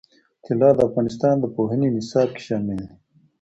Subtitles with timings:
[0.45, 2.91] طلا د افغانستان د پوهنې نصاب کې شامل دي.